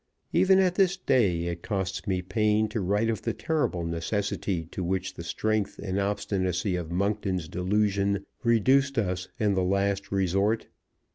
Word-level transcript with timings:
Even 0.33 0.57
at 0.57 0.73
this 0.73 0.97
day 0.97 1.45
it 1.45 1.61
costs 1.61 2.07
me 2.07 2.23
pain 2.23 2.67
to 2.69 2.81
write 2.81 3.07
of 3.07 3.21
the 3.21 3.33
terrible 3.35 3.83
necessity 3.85 4.65
to 4.71 4.83
which 4.83 5.13
the 5.13 5.23
strength 5.23 5.77
and 5.77 5.99
obstinacy 5.99 6.75
of 6.75 6.89
Monkton's 6.91 7.47
delusion 7.47 8.25
reduced 8.43 8.97
us 8.97 9.27
in 9.39 9.53
the 9.53 9.61
last 9.61 10.11
resort. 10.11 10.65